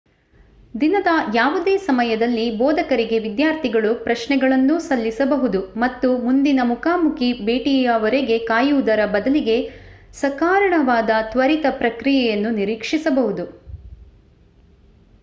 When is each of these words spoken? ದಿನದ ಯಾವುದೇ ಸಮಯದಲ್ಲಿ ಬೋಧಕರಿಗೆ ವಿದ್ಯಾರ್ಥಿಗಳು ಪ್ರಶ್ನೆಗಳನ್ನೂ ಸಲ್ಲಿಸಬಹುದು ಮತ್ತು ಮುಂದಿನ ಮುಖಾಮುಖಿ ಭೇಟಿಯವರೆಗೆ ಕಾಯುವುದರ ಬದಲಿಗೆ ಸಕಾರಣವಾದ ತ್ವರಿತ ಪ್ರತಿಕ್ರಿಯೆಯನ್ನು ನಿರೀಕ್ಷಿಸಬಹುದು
ದಿನದ 0.73 1.09
ಯಾವುದೇ 1.33 1.73
ಸಮಯದಲ್ಲಿ 1.79 2.45
ಬೋಧಕರಿಗೆ 2.57 3.17
ವಿದ್ಯಾರ್ಥಿಗಳು 3.19 3.91
ಪ್ರಶ್ನೆಗಳನ್ನೂ 4.03 4.75
ಸಲ್ಲಿಸಬಹುದು 4.79 5.59
ಮತ್ತು 5.77 6.09
ಮುಂದಿನ 6.19 6.59
ಮುಖಾಮುಖಿ 6.65 7.29
ಭೇಟಿಯವರೆಗೆ 7.45 8.37
ಕಾಯುವುದರ 8.47 9.03
ಬದಲಿಗೆ 9.13 9.57
ಸಕಾರಣವಾದ 10.15 11.11
ತ್ವರಿತ 11.31 11.65
ಪ್ರತಿಕ್ರಿಯೆಯನ್ನು 11.79 12.51
ನಿರೀಕ್ಷಿಸಬಹುದು 12.59 13.45